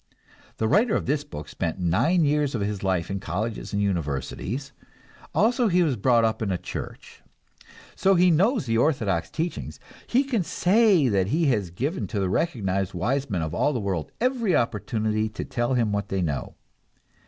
The 0.57 0.67
writer 0.67 0.95
of 0.95 1.05
this 1.05 1.23
book 1.23 1.47
spent 1.47 1.77
nine 1.79 2.25
years 2.25 2.55
of 2.55 2.61
his 2.61 2.81
life 2.81 3.11
in 3.11 3.19
colleges 3.19 3.71
and 3.71 3.79
universities; 3.79 4.71
also 5.31 5.67
he 5.67 5.83
was 5.83 5.95
brought 5.95 6.25
up 6.25 6.41
in 6.41 6.49
a 6.51 6.57
church. 6.57 7.21
So 7.95 8.15
he 8.15 8.31
knows 8.31 8.65
the 8.65 8.79
orthodox 8.79 9.29
teachings, 9.29 9.79
he 10.07 10.23
can 10.23 10.41
say 10.43 11.07
that 11.07 11.27
he 11.27 11.45
has 11.51 11.69
given 11.69 12.07
to 12.07 12.19
the 12.19 12.29
recognized 12.29 12.95
wise 12.95 13.29
men 13.29 13.43
of 13.43 13.51
the 13.51 13.79
world 13.79 14.11
every 14.19 14.55
opportunity 14.55 15.29
to 15.29 15.45
tell 15.45 15.75
him 15.75 15.91
what 15.91 16.07
they 16.09 16.23
know. 16.23 16.55